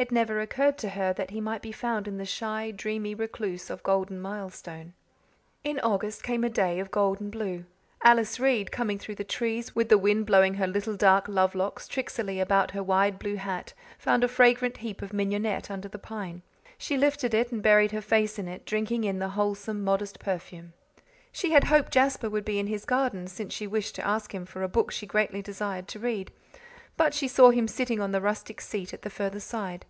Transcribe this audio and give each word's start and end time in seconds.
It 0.00 0.10
never 0.10 0.40
occurred 0.40 0.78
to 0.78 0.88
her 0.88 1.12
that 1.12 1.28
he 1.28 1.42
might 1.42 1.60
be 1.60 1.72
found 1.72 2.08
in 2.08 2.16
the 2.16 2.24
shy, 2.24 2.70
dreamy 2.70 3.14
recluse 3.14 3.68
of 3.68 3.82
Golden 3.82 4.18
Milestone. 4.18 4.94
In 5.62 5.78
August 5.80 6.22
came 6.22 6.42
a 6.42 6.48
day 6.48 6.80
of 6.80 6.90
gold 6.90 7.20
and 7.20 7.30
blue. 7.30 7.66
Alice 8.02 8.40
Reade, 8.40 8.70
coming 8.72 8.98
through 8.98 9.16
the 9.16 9.24
trees, 9.24 9.74
with 9.76 9.90
the 9.90 9.98
wind 9.98 10.24
blowing 10.24 10.54
her 10.54 10.66
little 10.66 10.96
dark 10.96 11.28
love 11.28 11.54
locks 11.54 11.86
tricksily 11.86 12.40
about 12.40 12.70
under 12.70 12.78
her 12.78 12.82
wide 12.82 13.18
blue 13.18 13.36
hat, 13.36 13.74
found 13.98 14.24
a 14.24 14.28
fragrant 14.28 14.78
heap 14.78 15.02
of 15.02 15.12
mignonette 15.12 15.70
under 15.70 15.86
the 15.86 15.98
pine. 15.98 16.40
She 16.78 16.96
lifted 16.96 17.34
it 17.34 17.52
and 17.52 17.62
buried 17.62 17.92
her 17.92 18.00
face 18.00 18.38
in 18.38 18.48
it, 18.48 18.64
drinking 18.64 19.04
in 19.04 19.18
the 19.18 19.28
wholesome, 19.28 19.84
modest 19.84 20.18
perfume. 20.18 20.72
She 21.30 21.50
had 21.52 21.64
hoped 21.64 21.92
Jasper 21.92 22.30
would 22.30 22.46
be 22.46 22.58
in 22.58 22.68
his 22.68 22.86
garden, 22.86 23.26
since 23.26 23.52
she 23.52 23.66
wished 23.66 23.96
to 23.96 24.06
ask 24.06 24.34
him 24.34 24.46
for 24.46 24.62
a 24.62 24.66
book 24.68 24.92
she 24.92 25.04
greatly 25.04 25.42
desired 25.42 25.86
to 25.88 25.98
read. 25.98 26.32
But 26.96 27.14
she 27.14 27.28
saw 27.28 27.48
him 27.48 27.66
sitting 27.66 27.98
on 28.00 28.12
the 28.12 28.20
rustic 28.20 28.60
seat 28.60 28.92
at 28.92 29.00
the 29.02 29.08
further 29.10 29.40
side. 29.40 29.86